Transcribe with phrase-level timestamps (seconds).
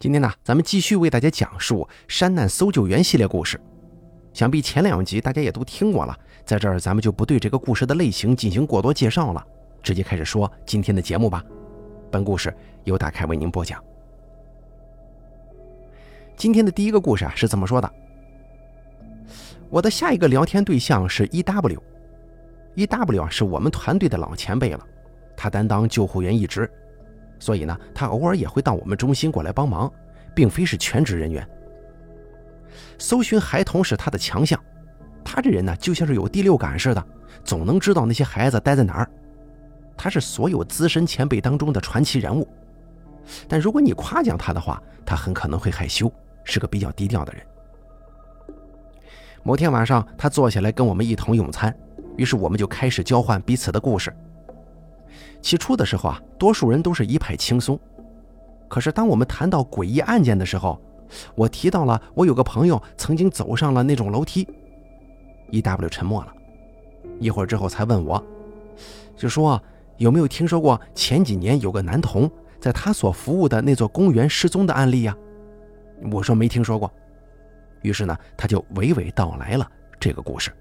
[0.00, 3.60] 今天呢，咱们继续为大家讲述山难搜救员系列故事。
[4.32, 9.46] 想必前两集大家也都听过了，在这儿咱们就不对这个故事的类型进行过多介绍了，
[9.82, 11.44] 直接开始说今天的节目吧。
[12.10, 12.50] 本故事
[12.84, 13.78] 由大凯为您播讲。
[16.34, 17.92] 今天的第一个故事啊是怎么说的：
[19.68, 23.22] 我的下一个聊天对象是 E.W.，E.W.
[23.22, 24.82] 啊是我们团队的老前辈了，
[25.36, 26.66] 他担当救护员一职。
[27.40, 29.92] 所以呢，他偶尔也会到我们中心过来帮忙，
[30.32, 31.44] 并非是全职人员。
[32.98, 34.62] 搜寻孩童是他的强项，
[35.24, 37.04] 他这人呢就像是有第六感似的，
[37.42, 39.10] 总能知道那些孩子待在哪儿。
[39.96, 42.46] 他是所有资深前辈当中的传奇人物，
[43.48, 46.12] 但如果你夸奖他的话，他很可能会害羞，
[46.44, 47.42] 是个比较低调的人。
[49.42, 51.74] 某天晚上，他坐下来跟我们一同用餐，
[52.16, 54.14] 于是我们就开始交换彼此的故事。
[55.40, 57.78] 起初的时候啊，多数人都是一派轻松。
[58.68, 60.80] 可是当我们谈到诡异案件的时候，
[61.34, 64.46] 我提到了我有个朋友曾经走上了那种楼梯。
[65.50, 65.88] E.W.
[65.88, 66.32] 沉默了
[67.18, 68.24] 一会儿之后才问我，
[69.16, 69.60] 就说
[69.96, 75.16] 有没有听说过前几年有个男童在他所服务的那座公园失踪的案例呀？
[76.12, 76.90] 我说没听说过。
[77.82, 80.52] 于是呢，他就娓娓道来了这个故事。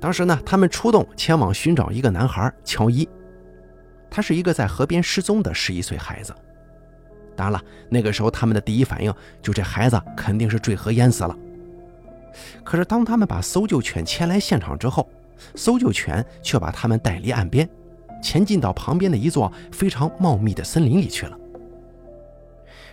[0.00, 3.08] 当时呢，他们出动前往寻找一个男孩乔伊，
[4.10, 6.34] 他是一个在河边失踪的十一岁孩子。
[7.34, 11.36] 当然了，那个时候他们的第一反应就这孩子肯定是坠河淹死了。
[12.62, 15.08] 可是当他们把搜救犬牵来现场之后，
[15.54, 17.68] 搜救犬却把他们带离岸边，
[18.22, 21.36] 前进到旁边的一座非常茂密的森林里去了。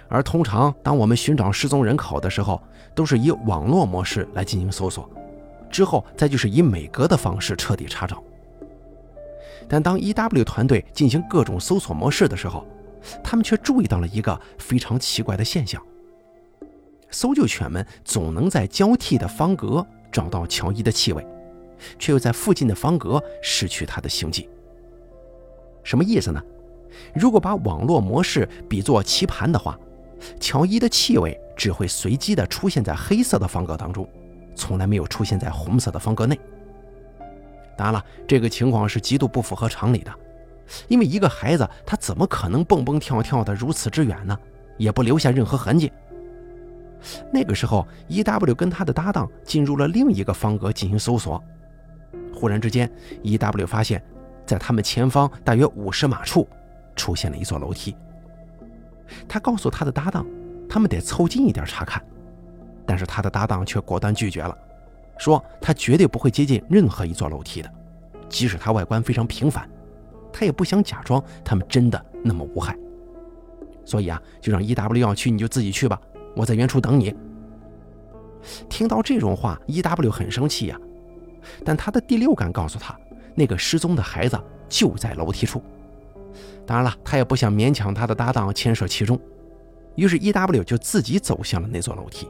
[0.09, 2.61] 而通常当我们寻找失踪人口的时候，
[2.93, 5.09] 都是以网络模式来进行搜索。
[5.73, 8.23] 之后再就是以美格的方式彻底查找，
[9.67, 12.63] 但当 E.W 团队进行各种搜索模式的时候，
[13.23, 15.81] 他们却注意到了一个非常奇怪的现象：
[17.09, 21.25] 搜救犬们总能在交替的方格找到乔伊的气味，
[21.97, 24.47] 却又在附近的方格失去他的行迹。
[25.83, 26.39] 什么意思呢？
[27.15, 29.75] 如果把网络模式比作棋盘的话，
[30.39, 34.07] 乔伊的气味只会随机地出现在黑色的方格当中。
[34.55, 36.39] 从来没有出现在红色的方格内。
[37.75, 40.13] 当然了，这个情况是极度不符合常理的，
[40.87, 44.37] 因为一个孩子他怎么可能蹦蹦跳跳的如此之远呢？
[44.77, 45.91] 也不留下任何痕迹。
[47.31, 51.43] 那个时候，E.W 跟他的搭档进入了另一个方格进行搜索。
[52.33, 52.89] 忽然之间
[53.23, 54.01] ，E.W 发现，
[54.45, 56.47] 在他们前方大约五十码处，
[56.95, 57.95] 出现了一座楼梯。
[59.27, 60.25] 他告诉他的搭档，
[60.69, 62.03] 他们得凑近一点查看。
[62.85, 64.57] 但是他的搭档却果断拒绝了，
[65.17, 67.71] 说他绝对不会接近任何一座楼梯的，
[68.29, 69.69] 即使它外观非常平凡，
[70.31, 72.77] 他也不想假装他们真的那么无害。
[73.85, 75.99] 所以啊，就让 E.W 要去你就自己去吧，
[76.35, 77.15] 我在原处等你。
[78.67, 80.79] 听到这种话，E.W 很生气呀，
[81.63, 82.97] 但他的第六感告诉他，
[83.35, 85.61] 那个失踪的孩子就在楼梯处。
[86.65, 89.19] 当然了，他也不想勉强他的搭档牵涉其中，
[89.95, 92.27] 于是 E.W 就自己走向了那座楼梯。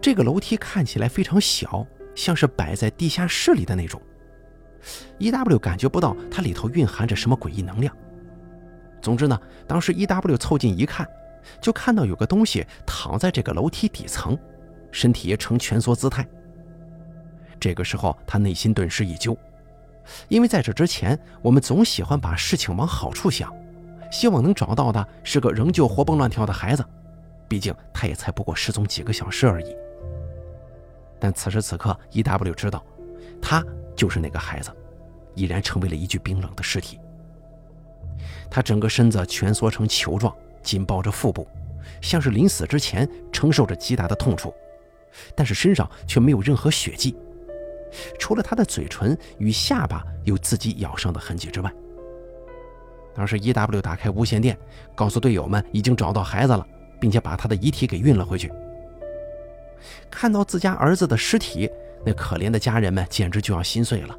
[0.00, 4.00] 这个楼梯看起来非常小，像是摆在地下室里的那种。
[5.18, 7.94] E.W 感觉不到它里头蕴含着什么诡异能量。
[9.02, 11.06] 总之呢，当时 E.W 凑近一看，
[11.60, 14.38] 就看到有个东西躺在这个楼梯底层，
[14.92, 16.26] 身体呈蜷缩姿态。
[17.58, 19.36] 这个时候，他内心顿时一揪，
[20.28, 23.52] 因为在这之前，我们总喜欢把事情往好处想，
[24.12, 26.84] 希望能找到的是个仍旧活蹦乱跳的孩子。
[27.48, 29.74] 毕竟他也才不过失踪几个小时而已。
[31.20, 32.84] 但此时此刻，E.W 知道，
[33.40, 33.64] 他
[33.96, 34.70] 就是那个孩子，
[35.34, 36.98] 已然成为了一具冰冷的尸体。
[38.50, 41.46] 他整个身子蜷缩成球状，紧抱着腹部，
[42.00, 44.52] 像是临死之前承受着极大的痛楚，
[45.34, 47.16] 但是身上却没有任何血迹，
[48.18, 51.72] 除了他的嘴唇与下巴有自己咬伤的痕迹之外。
[53.14, 54.56] 当时 E.W 打开无线电，
[54.94, 56.66] 告诉队友们已经找到孩子了。
[57.00, 58.52] 并且把他的遗体给运了回去。
[60.10, 61.70] 看到自家儿子的尸体，
[62.04, 64.16] 那可怜的家人们简直就要心碎了。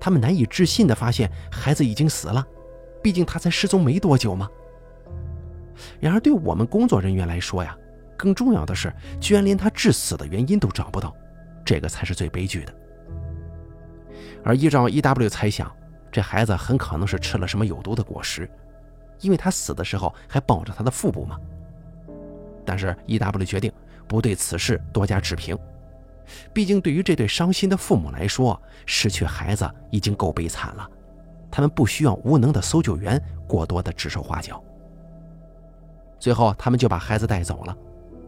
[0.00, 2.46] 他们难以置信地发现孩子已经死了，
[3.02, 4.48] 毕竟他才失踪没多久嘛。
[6.00, 7.76] 然而，对我们工作人员来说呀，
[8.16, 11.14] 更重要的是，居然连他致死的原因都找不到，
[11.64, 12.74] 这个才是最悲剧的。
[14.44, 15.70] 而依照 E.W 猜想，
[16.10, 18.48] 这孩子很可能是吃了什么有毒的果实，
[19.20, 21.38] 因为他死的时候还抱着他的腹部嘛。
[22.64, 23.72] 但是 E.W 决定
[24.06, 25.58] 不对此事多加置评，
[26.52, 30.88] 毕竟对于这对伤心的父母来说，失去孩子已经够悲惨了，
[31.50, 34.62] 他们不需要无能的搜救员过多的指手画脚。
[36.18, 37.76] 最后，他们就把孩子带走了，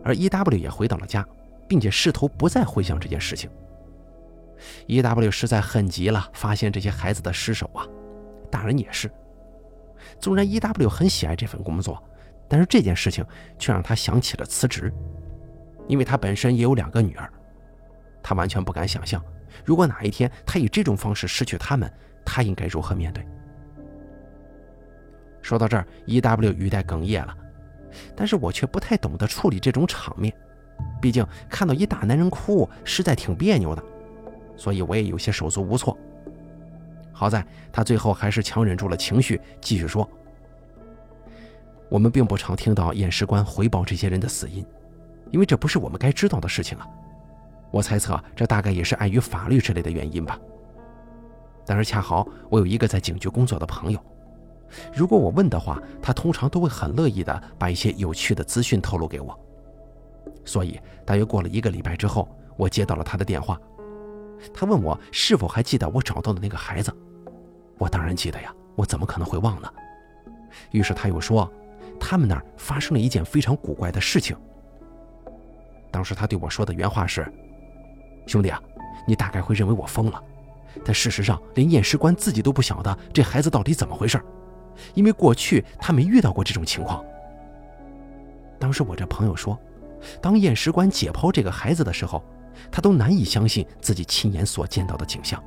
[0.05, 1.27] 而 E.W 也回到了家，
[1.67, 3.51] 并且试图不再回想这件事情。
[4.89, 7.87] E.W 实在恨极了，发现这些孩子的尸首啊，
[8.51, 9.11] 大人也是。
[10.21, 12.03] 纵然 E.W 很喜爱这份工作，
[12.49, 13.25] 但是这件事情
[13.59, 14.93] 却让他想起了辞职，
[15.89, 17.29] 因为他本身也有两个女儿，
[18.23, 19.21] 他完全不敢想象，
[19.65, 21.93] 如果哪一天他以这种方式失去他们，
[22.25, 23.27] 他应该如何面对。
[25.41, 27.35] 说到这儿，E.W 语带哽咽了，
[28.15, 30.33] 但是我却不太懂得处理这种场面，
[31.01, 33.83] 毕竟看到一大男人哭，实在挺别扭的，
[34.57, 35.97] 所以我也有些手足无措。
[37.13, 40.09] 好在他最后还是强忍住了情绪，继续说
[41.89, 44.65] ：“我们并不常听到验尸官回报这些人的死因，
[45.31, 46.87] 因为这不是我们该知道的事情啊。
[47.71, 50.39] 我猜测这大概也是碍于法律之类的原因吧。
[51.67, 54.01] 但是恰好我有一个在警局工作的朋友，
[54.95, 59.39] 如果我问的话，他通常都会很乐意的把一些有趣的资讯透露给我。
[60.45, 62.27] 所以大约过了一个礼拜之后，
[62.57, 63.61] 我接到了他的电话，
[64.55, 66.91] 他问我是否还记得我找到的那个孩子。”
[67.77, 69.71] 我当然记得呀，我怎么可能会忘呢？
[70.71, 71.53] 于是他又说，
[72.01, 74.35] 他们那儿发生了一件非常古怪的事情。
[75.91, 77.31] 当时他对我说的原话是
[78.27, 78.61] ：“兄弟啊，
[79.07, 80.23] 你大概会认为我疯了，
[80.85, 84.21] 但事实上连验尸官自己都不晓得这孩子到底怎么回事，
[84.95, 87.05] 因为过去他没遇到过这种情况。”
[88.61, 89.59] 当时我这朋友说，
[90.21, 92.23] 当验尸官解剖这个孩子的时候，
[92.71, 95.43] 他都难以相信自己亲眼所见到的景象。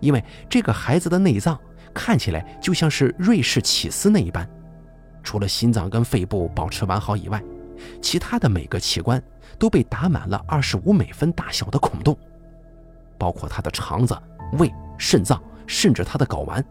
[0.00, 1.58] 因为这个孩子的内脏
[1.94, 4.48] 看起来就像是瑞士起司那一般，
[5.22, 7.42] 除了心脏跟肺部保持完好以外，
[8.02, 9.22] 其他的每个器官
[9.58, 12.16] 都被打满了二十五美分大小的孔洞，
[13.18, 14.16] 包括他的肠子、
[14.52, 16.64] 胃、肾脏，甚至他的睾丸，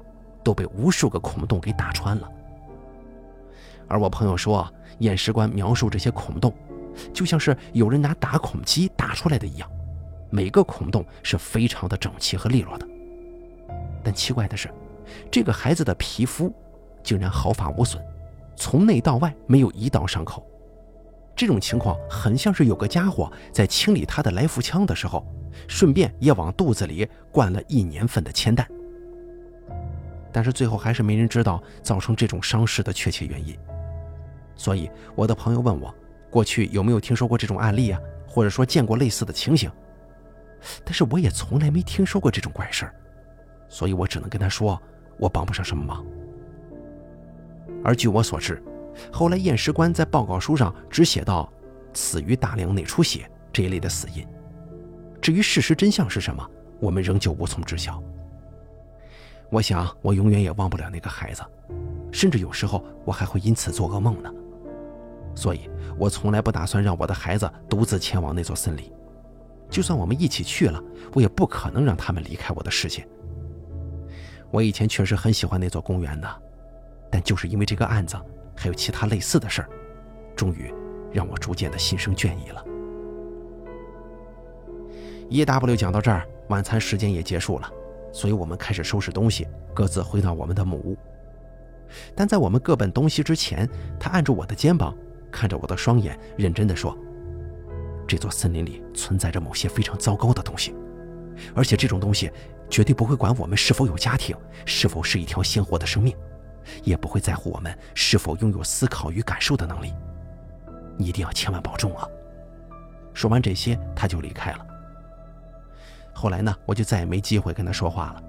[0.44, 2.30] 都被无数个孔洞给打穿了。
[3.88, 4.68] 而我朋友说，
[5.00, 6.54] 验尸官描述这些孔洞，
[7.14, 9.70] 就像是有人拿打孔机打出来的一样，
[10.30, 12.88] 每个孔洞是非常的整齐和利落的。
[14.04, 14.70] 但奇怪的是，
[15.30, 16.54] 这个孩子的皮肤
[17.04, 18.02] 竟然毫发无损，
[18.56, 20.46] 从内到外没有一道伤口。
[21.38, 25.24] 这种情况很像是有个家伙在清理他的来福枪的时候，
[25.68, 28.68] 顺便也往肚子里灌了一年份的铅弹。
[30.34, 33.56] 但是最后还是没人知道造成这种伤势的确切原因。
[34.56, 35.94] 所以我的朋友问我，
[36.32, 39.72] 过去有没有听说过这种案例啊，或者说见过类似的情形？
[40.84, 42.96] 但是我也从来没听说过这种怪事儿。
[43.70, 44.82] 所以我只能跟他说，
[45.20, 46.04] 我帮不上什么忙。
[47.84, 48.62] 而据我所知，
[49.12, 51.52] 后来验尸官在报告书上只写到
[51.94, 54.26] “死于大量内出血”这一类的死因。
[55.22, 56.48] 至于事实真相是什么，
[56.80, 58.02] 我们仍旧无从知晓。
[59.50, 61.42] 我想，我永远也忘不了那个孩子，
[62.12, 64.32] 甚至有时候我还会因此做噩梦呢。
[65.34, 68.92] 所以，我从来不打算让我的孩子独自前往那座森林。
[69.70, 70.82] 就算我们一起去了，
[71.14, 73.08] 我也不可能让他们离开我的视线。
[74.50, 76.42] 我以前确实很喜欢那座公园的，
[77.12, 78.16] 但就是因为这个案子，
[78.58, 79.70] 还有其他类似的事儿，
[80.36, 80.74] 终于
[81.14, 82.66] 让我逐渐的心生倦意了。
[85.30, 85.76] E.W.
[85.76, 87.72] 讲到这儿，晚餐时间也结束了，
[88.12, 90.98] 所以我们开始收拾东西，各自回到我们的木屋。
[92.16, 93.70] 但在我们各奔东西之前，
[94.00, 94.94] 他按住我的肩膀，
[95.32, 96.98] 看着我的双眼，认真的说
[98.08, 100.74] ：“这座森林里存在着某些非常糟糕的东西，
[101.54, 102.32] 而且这种东西……”
[102.70, 106.14] 绝对不会管我们是否有家庭，是否是一条鲜活的生命，
[106.84, 109.94] 也不会在乎我们是否拥有思考与感受的能力。
[110.98, 112.08] 你一定要千万保重啊！
[113.14, 114.66] 说完这些，他就离开了。
[116.14, 118.24] 后来呢，我就再也没机会跟他说话了。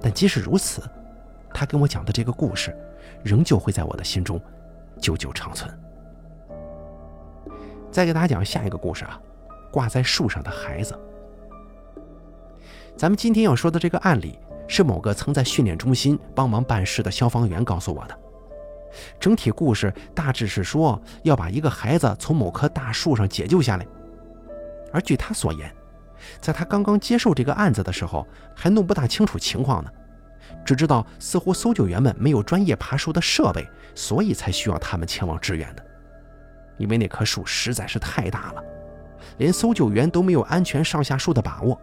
[0.00, 0.82] 但即使如此，
[1.54, 2.76] 他跟我讲的这个故事，
[3.22, 4.40] 仍旧会在我的心中
[5.00, 5.72] 久久长存。
[7.90, 9.20] 再给大家讲下一个故事啊，
[9.72, 10.98] 挂在树上的孩子。
[12.96, 14.38] 咱们今天要说的这个案例，
[14.68, 18.16] 是某个曾在训练中心帮忙办事的消防员告诉我的。
[19.18, 23.86] 整体故事大致是说，要把一个孩子从某棵大树上解救下来。
[24.92, 25.70] 而据他所言，
[26.40, 29.90] 在他刚刚接受这个案子的时候，还弄不大清楚情况呢，
[30.64, 35.84] 只知道似乎搜救员们没有专业爬树的设备，所以才需要他们前往支援的。
[36.78, 38.64] 因为那棵树实在是太大了，
[39.36, 41.78] 连搜救员都没有安全上下树的把握。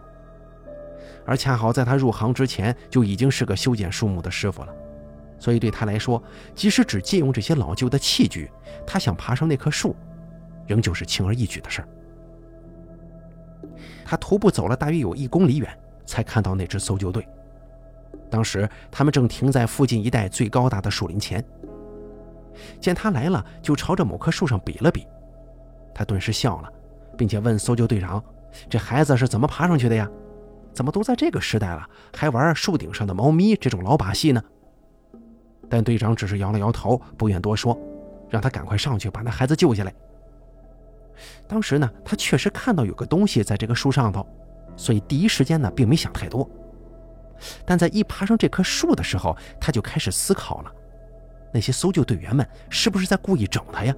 [1.26, 4.74] 而恰好在他入行之前就已经是个修剪树木的师傅了，
[5.40, 6.22] 所以对他来说，
[6.54, 8.52] 即使只借用这些老旧的器具，
[8.86, 9.96] 他想爬上那棵树，
[10.68, 11.88] 仍旧是轻而易举的事儿。
[14.06, 17.28] 他徒步走了大约有一公里远，才看到那支搜救队。
[18.30, 21.44] 当时他们正停在附近一带最高大的树林前。
[22.80, 25.06] 见他来了，就朝着某棵树上比了比。
[25.94, 26.72] 他顿时笑了，
[27.18, 28.24] 并且问搜救队长
[28.70, 30.10] ：“这孩子是怎么爬上去的呀？
[30.76, 34.44] 怎么都在这个时代了，还玩树顶上的猫咪这种老把戏呢？”
[35.70, 37.76] 但队长只是摇了摇头，不愿多说，
[38.30, 39.94] 让他赶快上去把那孩子救下来。
[41.48, 44.28] 当时呢，他确实看到有个东西在这个树上头，
[44.76, 46.48] 所以第一时间呢，并没想太多。
[47.66, 50.72] 但在一爬上这棵树的时候，他就开始思考了：
[51.54, 53.96] 那些搜救队员们是不是在故意整他呀？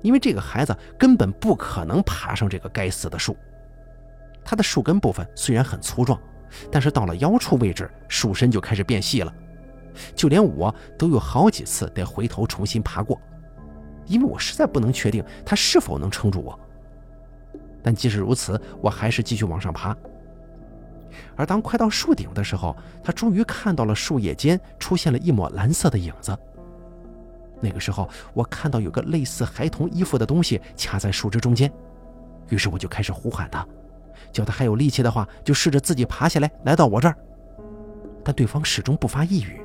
[0.00, 3.36] 因为这个孩子根本不可能爬上这个该死的树。
[4.46, 6.18] 它的树根部分虽然很粗壮，
[6.70, 9.34] 但是到了腰处位置，树身就开始变细了。
[10.14, 13.20] 就连我都有好几次得回头重新爬过，
[14.06, 16.58] 因为我实在不能确定它是否能撑住我。
[17.82, 19.96] 但即使如此，我还是继续往上爬。
[21.34, 26.36] 而当快到树顶的时候，他终于看到了树叶间出现了一抹蓝色的影子。
[27.60, 31.72] 那个时候，我看到有个类似孩童衣服的东西卡在树枝中间，
[32.50, 33.66] 于是我就开始呼喊他，
[34.32, 37.16] 叫他还有力气的话，就试着自己爬下来，来到我这儿。
[38.24, 39.60] 但对方始终不发一语，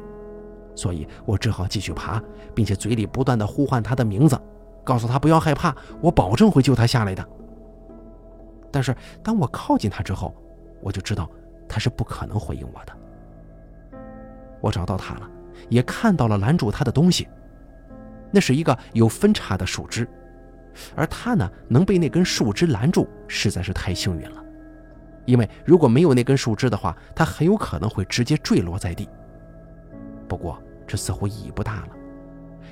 [0.76, 2.22] 所以我只好继续爬，
[2.54, 4.40] 并且嘴里不断的呼唤他的名字，
[4.84, 7.28] 告诉他不要害怕，我保证会救他下来的。
[8.72, 10.34] 但是当我靠近他之后，
[10.82, 11.30] 我就知道
[11.68, 12.94] 他是不可能回应我的。
[14.62, 15.30] 我找到他了，
[15.70, 17.28] 也看到了拦住他的东西。
[18.32, 20.08] 那是一个有分叉的树枝，
[20.96, 24.44] 而他呢，能被那根树枝拦住，实在是太幸运了。
[25.26, 29.08] 因为如果没有那根树枝的话，他很有可能会直接坠落在地。
[30.28, 31.90] 不过这似乎意义不大了，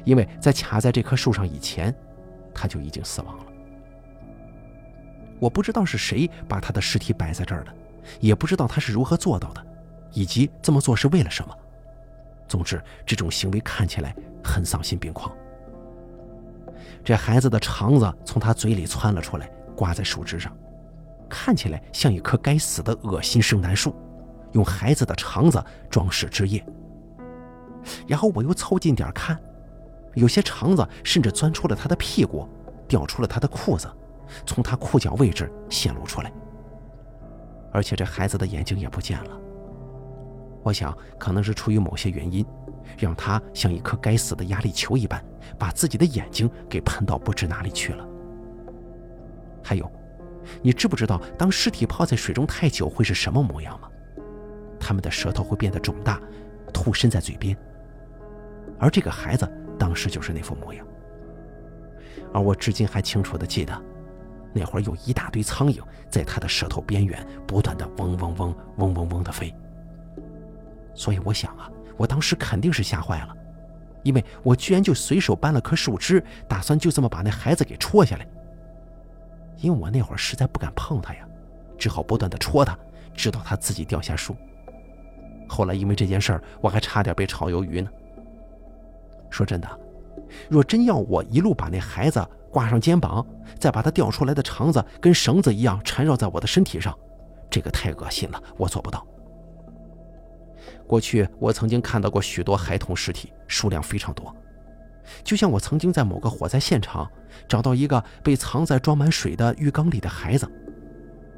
[0.03, 1.93] 因为在卡在这棵树上以前，
[2.53, 3.45] 他就已经死亡了。
[5.39, 7.73] 我不知道是谁把他的尸体摆在这儿的，
[8.19, 9.65] 也不知道他是如何做到的，
[10.11, 11.55] 以及这么做是为了什么。
[12.47, 15.31] 总之，这种行为看起来很丧心病狂。
[17.03, 20.55] 这孩子的肠子从他嘴里窜了出来，挂在树枝上，
[21.29, 23.95] 看起来像一棵该死的恶心圣诞树，
[24.51, 26.63] 用孩子的肠子装饰枝叶。
[28.07, 29.39] 然后我又凑近点看，
[30.15, 32.47] 有些肠子甚至钻出了他的屁股，
[32.87, 33.89] 掉出了他的裤子，
[34.45, 36.31] 从他裤脚位置显露出来。
[37.71, 39.31] 而且这孩子的眼睛也不见了。
[40.63, 42.45] 我想，可能是出于某些原因。
[42.97, 45.23] 让他像一颗该死的压力球一般，
[45.57, 48.07] 把自己的眼睛给喷到不知哪里去了。
[49.63, 49.89] 还有，
[50.61, 53.89] 你知不知道，当尸体泡在水中太久会是什么模样吗？
[54.79, 56.19] 他们的舌头会变得肿大，
[56.73, 57.55] 吐伸在嘴边。
[58.79, 60.85] 而这个孩子当时就是那副模样。
[62.33, 63.79] 而我至今还清楚地记得，
[64.53, 69.53] 那会儿有一大堆苍蝇在他的舌头边缘不断的嗡嗡嗡、嗡嗡嗡地飞。
[70.95, 71.69] 所以我想啊。
[71.99, 73.35] 我当时肯定是吓坏了，
[74.03, 78.25] 因为我居然就随手搬了棵树枝，打算就这么把那孩子给戳下来。
[79.57, 81.27] 因为我那会儿实在不敢碰他呀，
[81.77, 82.79] 只好不断的戳他，
[83.13, 84.33] 直到他自己掉下树。
[85.49, 87.89] 后来因为这件事儿，我还差点被炒鱿鱼呢。
[89.29, 89.67] 说真的，
[90.47, 93.27] 若真要我一路把那孩子挂上肩膀，
[93.59, 96.97] 再把他掉出来的肠子跟绳子一样缠绕在我的身体上，
[97.49, 99.05] 这个太恶心了，我做不到。
[100.89, 104.35] 过去我曾经看到过许多孩童尸体，数量非常多。
[105.23, 107.07] 就像我曾经在某个火灾现场
[107.47, 110.51] 找到一个被藏在装满水的浴缸里的孩子，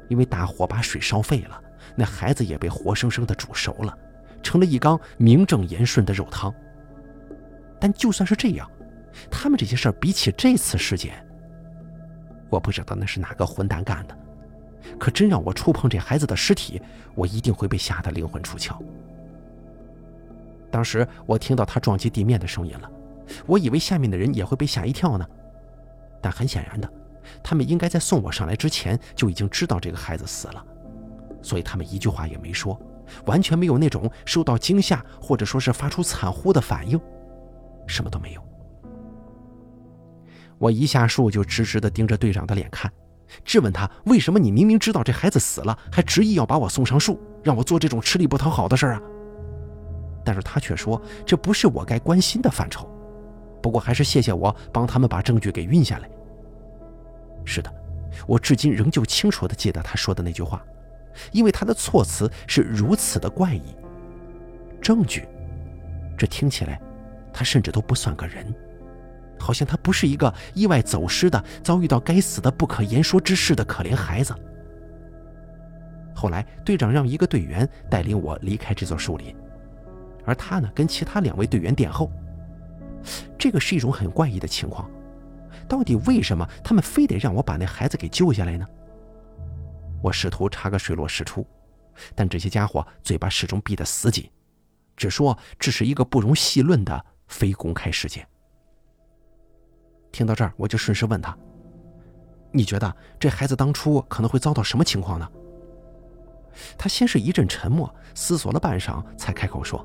[0.08, 1.62] 因为大火把水烧沸了，
[1.94, 3.94] 那孩子也被活生生的煮熟了，
[4.42, 6.50] 成了一缸名正言顺的肉汤。
[7.78, 8.66] 但就算是这样，
[9.30, 11.22] 他们这些事儿比起这次事件，
[12.48, 14.16] 我不知道那是哪个混蛋干的。
[14.98, 16.80] 可真让我触碰这孩子的尸体，
[17.14, 18.78] 我一定会被吓得灵魂出窍。
[20.72, 22.90] 当时我听到他撞击地面的声音了，
[23.46, 25.24] 我以为下面的人也会被吓一跳呢。
[26.20, 26.90] 但很显然的，
[27.42, 30.64] 他们应该在送我上来之前就已经知道这个孩子死了，
[31.42, 32.80] 所以他们一句话也没说，
[33.26, 36.98] 完全没有那种受到惊吓或者说是发出惨呼的反应，
[37.86, 38.42] 什么都没有。
[40.58, 42.90] 我一下树就直直地盯着队长的脸看，
[43.44, 49.02] 质问他：为什么你明明知道这孩子死了，还执意要把我送上树，让我做这种吃力不讨好的事儿啊？
[50.24, 52.88] 但是他却说这不是我该关心的范畴，
[53.62, 56.08] 不过还是谢谢我帮他们把证据给运下来。
[57.44, 57.72] 是的，
[58.26, 60.64] 我至今仍旧清楚地记得他说的那句话，
[61.32, 63.74] 因为他的措辞是如此的怪异。
[64.80, 65.26] 证据，
[66.16, 66.80] 这听起来，
[67.32, 68.54] 他甚至都不算个人，
[69.38, 74.34] 好像他不是一个意外走失的、遭遇到该死的不可言说之事的可怜孩子。
[76.14, 79.34] 后来队长让一个队员带领我离开这座树林，
[80.24, 82.10] 而他呢跟其他两位队员殿后。
[83.38, 84.88] 这个是一种很怪异的情况，
[85.68, 88.66] 到底为什么他们非得让我把那孩子给救下来呢？
[90.00, 91.44] 我试图查个水落石出，
[92.14, 94.30] 但这些家伙嘴巴始终闭得死紧，
[94.96, 98.26] 只说这是一个不容细论的非公开事件。
[100.12, 101.36] 听到这儿，我就顺势问他
[102.52, 105.28] ：“你觉得这孩子当初可能会遭到什么情况呢？”
[106.78, 109.84] 他先是一阵沉默，思索了半晌，才开口说。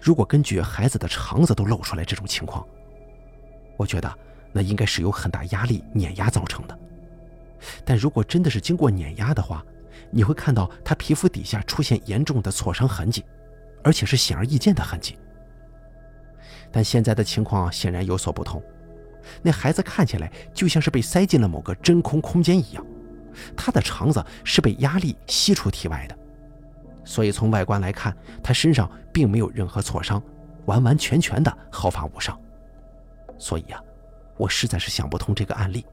[0.00, 2.66] 如果根据孩子的肠子都露出来这种情况，
[3.76, 4.12] 我觉得
[4.52, 6.78] 那应该是有很大压力碾压造成的。
[7.84, 9.64] 但如果真的是经过碾压的话，
[10.10, 13.24] 你会看到他皮肤底下出现严重的挫伤痕迹，
[13.84, 15.18] 而且是显而易见的痕迹。
[16.72, 18.62] 但现在的情况显然有所不同，
[19.42, 22.84] 那孩子看起来就像是被塞进了某个真空空间一样，
[23.54, 26.16] 他的肠子是被压力吸出体外的。
[27.10, 30.22] 所以从外观来看，他身上并没有任何挫伤，
[30.66, 32.40] 完完全全的毫发无伤。
[33.36, 33.82] 所以啊，
[34.36, 35.84] 我实在是想不通这个案例，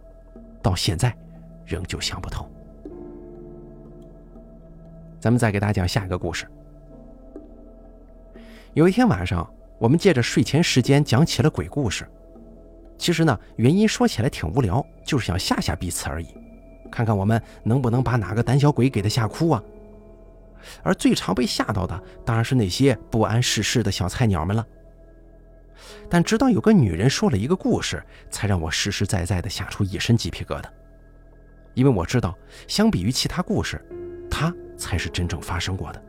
[0.61, 1.11] 到现在
[1.65, 2.47] 仍旧想不通。
[5.19, 6.47] 咱们再给大家讲下一个故事。
[8.75, 12.07] 有一天晚上，我们借着睡前时间讲起了鬼故事。
[12.95, 16.27] 其实呢，原因说起来挺无聊，就是想吓吓彼此而已，
[16.91, 19.63] 看看我们能不能把哪个胆小鬼给他吓哭啊。
[20.83, 24.65] 而最常被吓到的，当然是那些不谙世事的小菜鸟们了。
[26.09, 30.65] 但直到有个女人说了一个故事，才让我实实在在的吓出一身鸡皮疙瘩。
[31.73, 32.35] 因为我知道，
[32.67, 33.79] 相比于其他故事，
[34.29, 36.03] 她才是真正发生过的。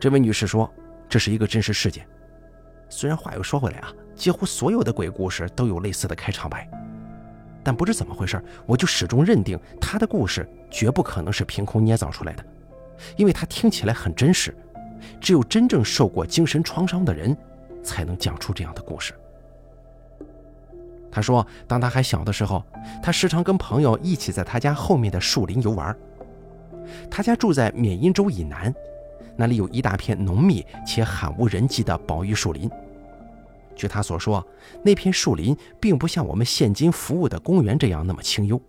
[0.00, 0.72] 这位女士说，
[1.08, 2.06] 这是一个真实事件。
[2.88, 6.68] 虽然话又说回来啊，几乎所有的鬼故事都有类似的开场白。
[7.62, 12.44] 但不知怎么回事，我就始终认定他的故事绝不可能是凭空捏造出来的，
[13.16, 14.54] 因为他听起来很真实。
[15.20, 17.36] 只有真正受过精神创伤的人，
[17.82, 19.12] 才能讲出这样的故事。
[21.10, 22.64] 他说，当他还小的时候，
[23.02, 25.94] 他时常跟朋友一起在他家后面的树林游玩。
[27.10, 28.72] 他家住在缅因州以南，
[29.36, 32.70] 那里有一大片浓密且罕无人迹的宝玉树林。
[33.74, 34.46] 据他所说，
[34.84, 38.60] 那片树林并不像我们现今服务的公园这样那么清幽，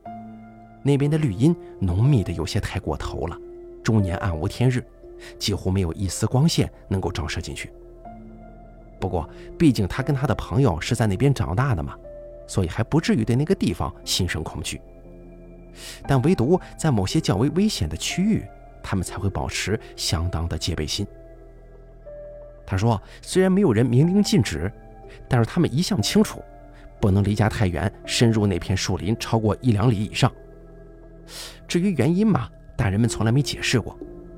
[0.81, 3.37] 那边的绿荫浓密的有些太过头了，
[3.83, 4.83] 终年暗无天日，
[5.37, 7.71] 几乎没有一丝光线能够照射进去。
[8.99, 11.95] 不过，毕竟他跟他的朋友是在那边长大的嘛，
[12.47, 14.79] 所以还不至于对那个地方心生恐惧。
[16.07, 18.45] 但唯独在某些较为危险的区域，
[18.81, 21.05] 他们才会保持相当的戒备心。
[22.65, 24.71] 他说，虽然没有人明令禁止。
[25.27, 26.41] 但是他们一向清楚，
[26.99, 30.31] 不能离家太远，深入那片树林超过一两里以上。
[31.67, 33.97] 至于原因嘛，大人们从来没解释过，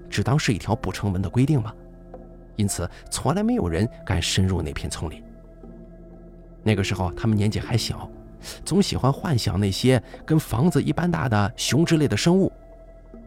[0.10, 1.74] 只当是一条不成文的规定吧。
[2.56, 5.22] 因此，从来没有人敢深入那片丛林。
[6.64, 8.10] 那个时候，他们年纪还小，
[8.64, 12.52] 总喜欢幻想那些跟房子一般大的熊之类的生物，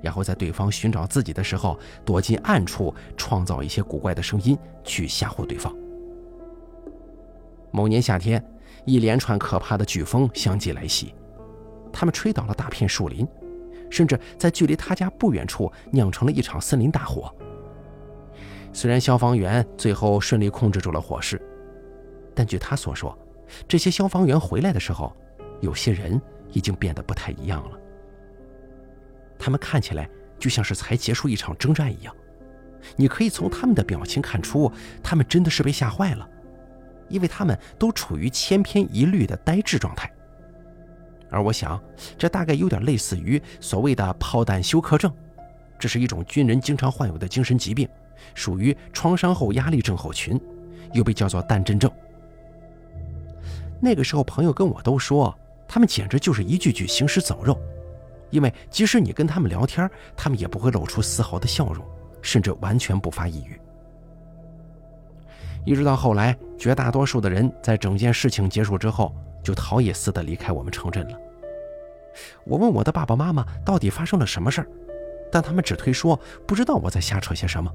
[0.00, 5.74] 然后在对方寻找自己的时候，躲进暗处，创造一些古怪的声音去吓唬对方。
[7.70, 8.42] 某年夏天，
[8.84, 11.14] 一连串可怕的飓风相继来袭，
[11.92, 13.26] 他们吹倒了大片树林，
[13.90, 17.32] 甚至在距离他家不远处酿成了一场森林大火。
[18.72, 21.40] 虽然消防员最后顺利控制住了火势，
[22.34, 23.16] 但据他所说，
[23.66, 25.14] 这些消防员回来的时候，
[25.60, 26.20] 有些人
[26.52, 27.78] 已经变得不太一样了。
[29.38, 32.14] 他们看起来就像是才结束一场征战一样，
[32.96, 34.70] 你可以从他们的表情看出，
[35.02, 36.28] 他们真的是被吓坏了。
[37.08, 40.10] 因为他们都处于千篇一律的呆滞状态，
[41.30, 41.82] 而我想，
[42.16, 45.12] 这大概有点类似于所谓的炮弹休克症，
[45.78, 47.88] 这是一种军人经常患有的精神疾病，
[48.34, 50.40] 属于创伤后压力症候群，
[50.92, 51.90] 又被叫做弹震症。
[53.80, 55.36] 那个时候，朋友跟我都说，
[55.68, 57.56] 他们简直就是一具具行尸走肉，
[58.30, 61.84] 因为即使你跟他们聊天，他们也不会露出丝毫的笑容，
[62.20, 63.60] 甚至完全不发一语。
[65.68, 71.18] 一直到后来，绝大多数的人在整件事情结束之后，就逃也似的离开我们城镇了。
[72.44, 74.68] 我问我的爸爸妈妈到底发生了什么事儿，
[75.30, 77.70] 但他们只推说不知道我在瞎扯些什么。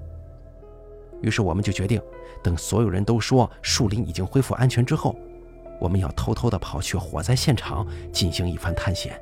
[1.21, 2.01] 于是我们就决定，
[2.41, 5.15] 等所有人都说树林已经恢复安全之后，
[5.79, 9.21] 我们要偷偷的跑去火灾现场进行一番探险。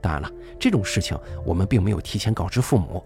[0.00, 3.00] 当然了，这种事情我们并没有提前告知父母。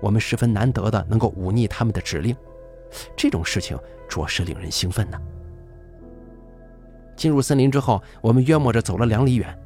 [0.00, 2.32] 我们十分难得的能够忤逆他们的指令。
[3.16, 5.20] 这种事情着实令人兴奋呢。
[7.16, 9.58] 进入森林之后，我们约摸着走了两里远，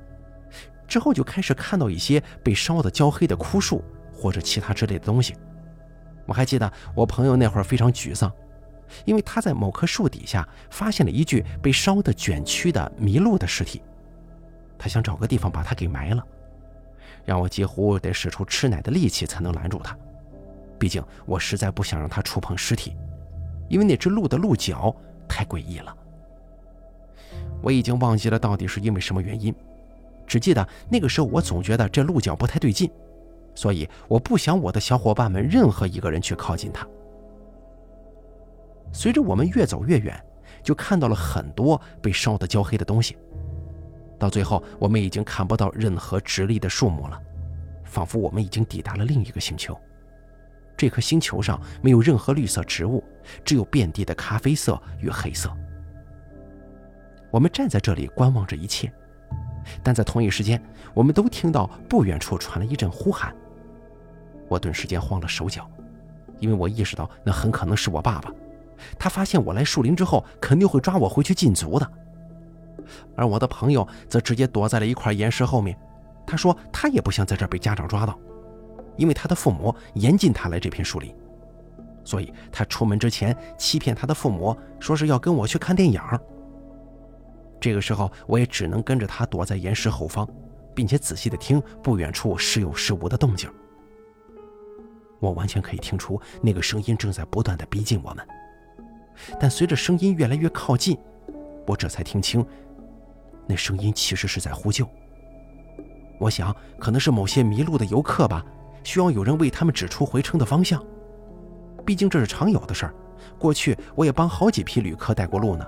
[0.86, 5.34] 之后就开始看到一些被烧得焦黑的枯树或者其他之类的东西。
[6.26, 8.32] 我还记得我朋友那会儿非常沮丧，
[9.04, 13.82] 因为他在某棵树底下发现了一具被烧得卷曲的麋鹿的尸体，
[14.78, 16.24] 他想找个地方把它给埋了，
[17.24, 19.96] 让我几乎得使出吃奶的力气才能拦住他。
[20.78, 22.96] 毕竟我实在不想让他触碰尸体，
[23.70, 24.94] 因为那只鹿的鹿角
[25.26, 25.96] 太诡异了。
[27.62, 29.54] 我已经忘记了到底是因为什么原因。
[30.26, 32.90] 只记得那个时候，我总觉得这鹿角不太对劲，
[33.54, 36.86] 所以我不想我的小伙伴们任何一个人去靠近它。
[38.92, 40.20] 随着我们越走越远，
[40.62, 43.16] 就看到了很多被烧得焦黑的东西。
[44.18, 47.20] 到最后，我们已经看不到任何直立的树木了，
[47.84, 49.78] 仿佛我们已经抵达了另一个星球。
[50.80, 53.04] 这颗星球上没有任何绿色植物，
[53.44, 55.54] 只有遍地的咖啡色与黑色。
[57.30, 58.90] 我们站在这里观望着一切。
[59.82, 60.58] 但在同一时间，
[60.94, 63.36] 我们都听到不远处传来一阵呼喊。
[64.48, 65.70] 我顿时间慌了手脚，
[66.38, 68.32] 因为我意识到那很可能是我爸爸。
[68.98, 71.92] 他发现我来树林之后，肯定会抓我回去禁足的。
[73.14, 75.78] 而我的朋友则直接躲在了一块岩石后面。
[76.26, 78.18] 他说他也不想在这儿被家长抓到，
[79.00, 81.10] 因为他的父母严禁他来这片树林，
[82.04, 85.98] 所以他出门之前欺骗他的父母，说是要跟我去看电影。
[87.58, 90.28] 这个时候，我也只能跟着他躲在岩石后方，
[90.74, 93.50] 并且仔细的听不远处时有时无的动静。
[95.18, 98.26] 我完全可以听出那个声音正在不断的逼近我们，
[99.40, 100.98] 但随着声音越来越靠近，
[101.66, 102.44] 我这才听清，
[103.46, 104.86] 那声音其实是在呼救。
[106.18, 108.44] 我想，可能是某些迷路的游客吧，
[108.82, 110.82] 需要有人为他们指出回程的方向。
[111.84, 112.94] 毕竟这是常有的事儿，
[113.38, 115.66] 过去我也帮好几批旅客带过路呢。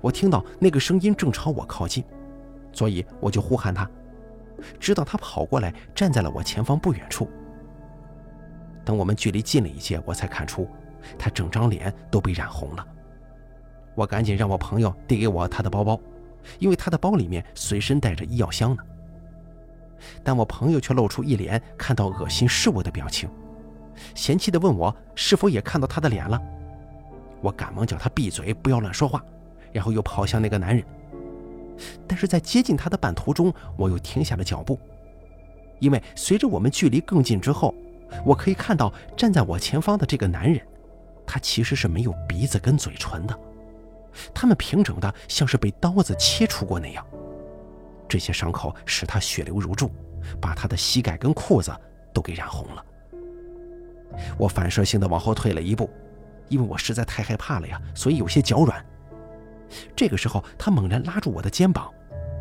[0.00, 2.04] 我听到那个声音正朝我靠近，
[2.72, 3.88] 所以我就呼喊他，
[4.78, 7.28] 直到他跑过来，站在了我前方不远处。
[8.84, 10.68] 等我们距离近了一些，我才看出
[11.18, 12.86] 他整张脸都被染红了。
[13.94, 15.98] 我赶紧让我朋友递给我他的包包，
[16.58, 18.82] 因为他的包里面随身带着医药箱呢。
[20.22, 23.28] 但我朋友却露出一脸看到恶心事物的表情，
[24.14, 26.40] 嫌弃地问我是否也看到他的脸了。
[27.40, 29.24] 我赶忙叫他闭嘴，不要乱说话。
[29.72, 30.84] 然后又跑向那个男人，
[32.04, 34.76] 但是在接近他的半途中，我又停下了脚步，
[35.78, 37.72] 因为随着我们距离更近之后，
[38.26, 40.60] 我可以看到站在我前方的这个男人，
[41.24, 43.38] 他其实是没有鼻子跟嘴唇的，
[44.34, 47.06] 他们平整的像是被刀子切除过那样，
[48.10, 49.90] 这些伤口使他血流如注，
[50.40, 51.72] 把他的膝盖跟裤子
[52.12, 52.84] 都给染红了。
[54.36, 55.88] 我反射性的往后退了一步，
[56.48, 58.84] 因为我实在太害怕了呀，所以有些脚软。
[59.94, 61.88] 这个时候，他猛然拉住我的肩膀，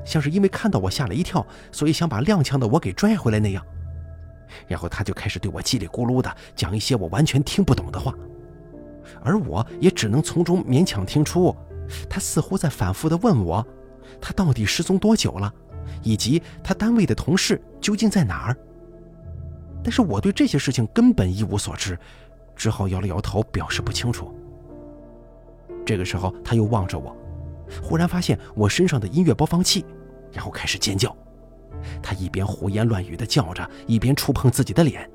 [0.04, 3.64] 像是因为看到我吓了一跳，所以想把踉跄的我给拽回来那样。
[4.68, 8.16] 然后他就开始对我叽里咕噜的讲一些我完全听不懂的话，
[9.24, 11.56] 而我也只能从中勉强听出，
[12.10, 13.64] 他似乎在反复的问我，
[14.22, 15.54] 他到底失踪多久了，
[16.04, 18.58] 以及他单位的同事究竟在哪儿。
[19.84, 21.98] 但是我对这些事情根本一无所知，
[22.56, 24.34] 只好摇了摇头，表示不清楚。
[25.86, 27.15] 这个时候，他又望着我，
[27.82, 29.86] 忽然发现我身上的音乐播放器，
[30.34, 31.15] 然后开始尖叫。
[32.04, 35.10] 他一边胡言乱语地叫着，一边触碰自己的脸。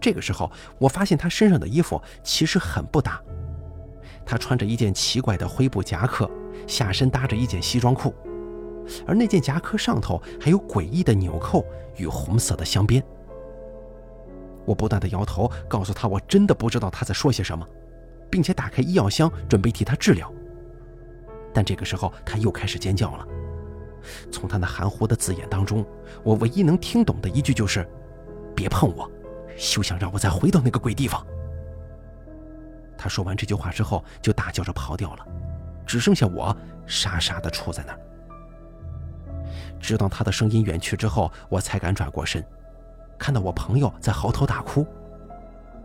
[0.00, 3.22] 这个时候，我发现他身上的衣服其实很不搭，
[4.26, 6.30] 他穿着一件奇怪的灰布夹克，
[6.66, 8.12] 下身搭着一件西装裤，
[9.06, 11.64] 而那件夹克上头还有诡异的纽扣
[11.96, 13.02] 与红色的镶边。
[14.66, 17.66] 我不断地摇头，告诉他我真的不知道他在说些什么。
[18.28, 20.30] 并且打开医药箱，准备替他治疗。
[21.54, 23.26] 但这个时候，他又开始尖叫了。
[24.32, 25.86] 从他那含糊的字眼当中，
[26.24, 27.88] 我唯一能听懂的一句就是
[28.54, 29.10] ：“别碰我，
[29.56, 31.24] 休想让我再回到那个鬼地方。”
[32.98, 35.26] 他说完这句话之后，就大叫着跑掉了，
[35.86, 36.56] 只剩下我
[36.86, 38.00] 傻傻的杵在那儿。
[39.80, 42.44] 直到他的声音远去之后，我才敢转过身，
[43.18, 44.86] 看到我朋友在嚎啕大哭，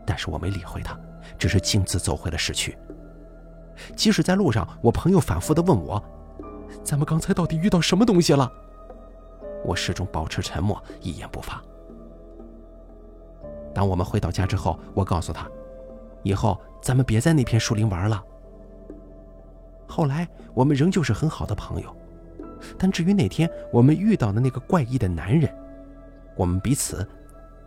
[0.05, 0.97] 但是我没理会他。
[1.37, 2.75] 只是径自走回了市区。
[3.95, 6.03] 即使在路上，我朋友反复的问我
[6.83, 8.51] ：“咱们刚才到底遇到什么东西了？”
[9.63, 11.61] 我始终保持沉默，一言不发。
[13.73, 15.47] 当我们回到家之后，我告诉他
[16.23, 18.23] ：“以后咱们别在那片树林玩了。”
[19.87, 21.95] 后来我们仍旧是很好的朋友，
[22.77, 25.53] 但至于那天我们遇到的那个怪异的男人，
[26.35, 27.05] 我们彼此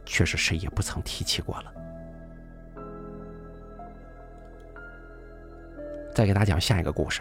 [0.07, 1.73] 却是谁也不曾提起过了。
[6.15, 7.21] 再给大家讲下一个故事。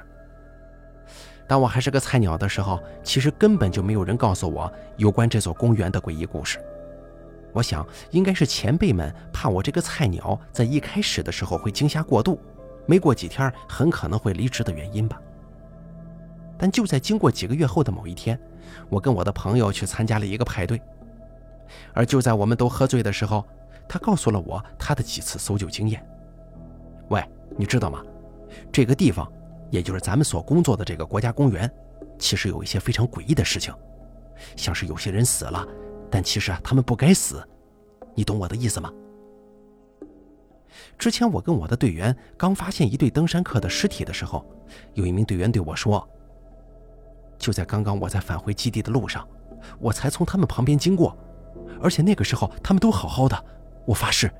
[1.45, 6.63] 当我还是个菜鸟的时候，其实根本就没有人告诉我有关这座公园的诡异故事。
[7.53, 12.39] 我想，应该是前辈们怕我这个菜鸟在一开始的时候会惊吓过度，
[12.85, 15.21] 没过几天很可能会离职的原因吧。
[16.57, 18.39] 但就在经过几个月后的某一天，
[18.89, 20.81] 我跟我的朋友去参加了一个派对，
[21.93, 23.45] 而就在我们都喝醉的时候，
[23.87, 26.05] 他告诉了我他的几次搜救经验。
[27.09, 27.23] 喂，
[27.57, 28.03] 你知道吗？
[28.71, 29.31] 这个地方。
[29.71, 31.67] 也就是咱们所工作的这个国家公园，
[32.19, 33.73] 其实有一些非常诡异的事情，
[34.55, 35.67] 像是有些人死了，
[36.13, 37.43] 但其实啊他们不该死，
[38.13, 38.93] 你懂我的意思吗？
[40.95, 44.45] 之前我跟我的队员刚发现一对登山客的尸体的时候，
[44.93, 46.07] 有一名队员对我说
[47.39, 49.27] ：“就在刚刚我在返回基地的路上，
[49.79, 51.17] 我才从他们旁边经过，
[51.81, 53.45] 而且那个时候他们都好好的，
[53.83, 54.31] 我发誓。”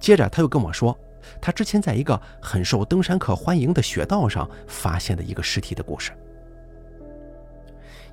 [0.00, 0.98] 接着他又跟我说。
[1.40, 6.10] 他之前在一个很受登山客欢迎的雪道上发现的一个尸体的故事。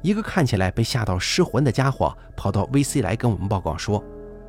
[0.06, 4.04] 一个看起来被吓到失魂的家伙跑到 VC 来跟我们报告说，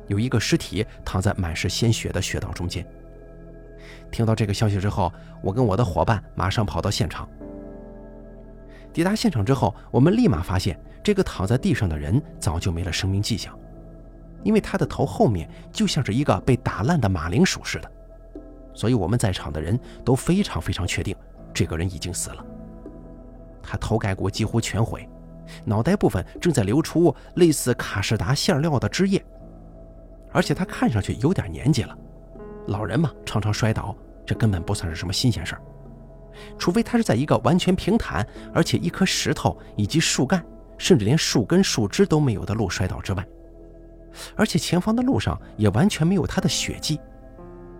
[0.05, 2.87] 有一个尸体躺在满是鲜血的雪道中间。
[4.11, 7.27] 听到这个消息之后，我跟我的伙伴马上跑到现场。
[8.93, 13.57] 抵达现场之后，我们立马发现这个躺在地上的人早就没了生命迹象，
[14.43, 17.91] 因为他的头后面就像是一个被打烂的马铃薯似的。
[18.75, 21.15] 所以我们在场的人都非常非常确定，
[21.51, 22.45] 这个人已经死了。
[23.63, 25.09] 他头盖骨几乎全毁，
[25.65, 29.23] 脑袋部分正在流出类似卡士达馅料的汁液，
[30.31, 31.97] 而且他看上去有点年纪了。
[32.67, 35.61] 老人嘛，常常摔倒，这根本不算是什么新鲜事儿。
[36.57, 40.45] 除非他是在一个完全平坦，而且一颗石头以及树干，
[40.77, 43.25] 甚至连树根树枝都没有的路摔倒之外，
[44.35, 46.99] 而且前方的路上也完全没有他的血迹。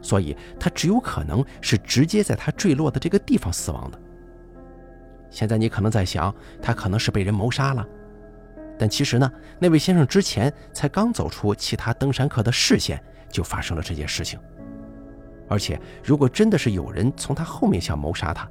[0.01, 3.99] 所以，他只有可能是直接在他坠落的这个地方死亡的。
[5.29, 7.85] 现在你可能在想，他可能是被人谋杀了，
[8.77, 14.39] 但其实呢，那位先生之前才刚走出其他登山客的视线，就发生了这件事情。
[15.49, 18.49] 而且，如果真的是有人从他后面想谋杀他，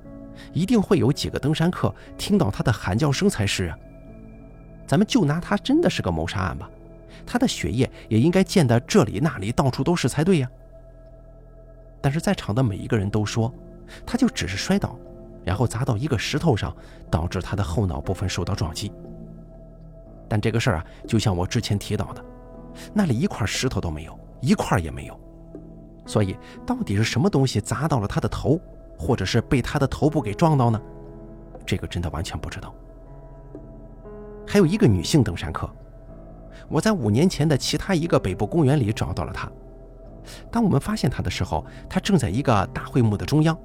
[0.52, 3.78] 一定会有几个登山客听到他的喊叫声才是啊。
[4.86, 6.70] 咱们就拿他真的是个谋杀案吧，
[7.26, 10.50] 他的血液也应该溅得这里那里到处都是才对呀。
[12.00, 13.52] 但是在场的每一个人都说，
[14.06, 14.98] 他就只是摔倒，
[15.46, 16.74] 然后砸到一个石头上，
[17.08, 18.92] 导致他的后脑部分受到撞击。
[20.28, 22.24] 但这个事儿啊，就像我之前提到的，
[22.92, 25.16] 那里一块石头都没有，一块也没有。
[26.04, 28.60] 所以，到底是什么东西砸到了他的头，
[28.98, 30.82] 或者是被他的头部给撞到呢？
[31.64, 32.74] 这个真的完全不知道。
[34.44, 35.70] 还有一个女性登山客，
[36.68, 39.48] 我在五年前的其他一个北部公园里找到了她。
[40.50, 43.56] 当我们发现他的时候，他正在一个大会木的中央，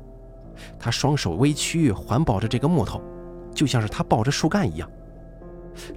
[0.80, 3.02] 他双手微曲环抱着这个木头，
[3.54, 4.90] 就像是他抱着树干一样。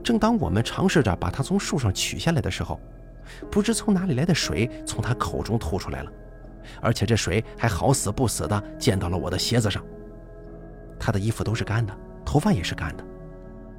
[0.02, 2.80] 正当我们尝试着把他从树上取下来的时候，
[3.50, 6.12] 不知从哪里来的水从他口中吐出来了，
[6.80, 9.84] 而且这水还好死不死的溅到了我的鞋子上。
[10.98, 13.04] 他的衣服都是干的，头发也是干的，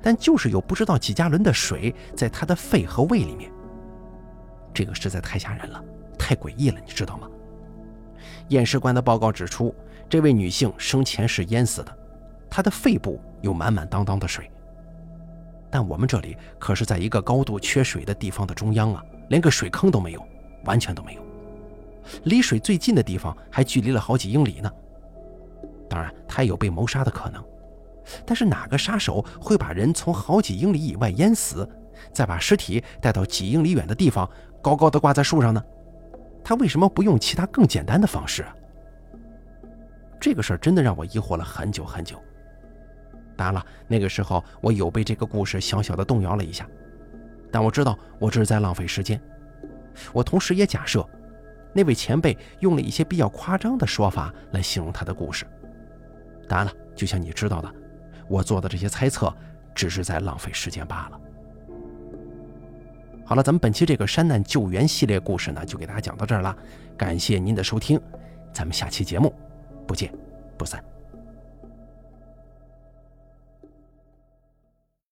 [0.01, 3.51] 但就是有不知道几加仑的水在他的肺和胃里面。
[4.73, 5.83] 这个实在太吓人了。
[6.17, 7.27] 太诡异了，你知道吗？
[8.47, 9.75] 验尸官的报告指出，
[10.09, 11.97] 这位女性生前是淹死的，
[12.49, 14.49] 她的肺部有满满当当的水。
[15.69, 20.25] 但我们这里可是在一个高度缺水的地方的中央啊，连个水坑都没有，
[20.63, 21.21] 完全都没有。
[22.25, 24.71] 离水最近的地方还距离了好几英里呢。
[25.89, 27.43] 当然，她有被谋杀的可能，
[28.25, 31.67] 但是哪个杀手会把人从好几英里以外淹死，
[32.13, 34.29] 再把尸体带到几英里远的地方，
[34.61, 35.61] 高高的挂在树上呢？
[36.43, 38.45] 他为什么不用其他更简单的方式？
[40.25, 42.19] 这个事儿真的让我疑惑了很久很久。
[43.37, 46.67] 当然了，那个时候我有被这个故事小小的动摇了一下，
[47.51, 49.21] 但我知道我这是在浪费时间。
[50.11, 51.07] 我同时也假设，
[51.73, 55.45] 那位前辈用了一些比较夸张的说法来形容他的故事。
[56.49, 57.71] 当然了，就像你知道的，
[58.27, 59.31] 我做的这些猜测
[59.75, 61.21] 只是在浪费时间罢了。
[63.23, 66.57] 好了，咱们本期这个山难救援系列故事呢，就给大家讲到这儿了。
[66.97, 68.01] 感谢您的收听，
[68.51, 69.31] 咱们下期节目
[69.87, 70.11] 不见
[70.57, 70.94] 不散。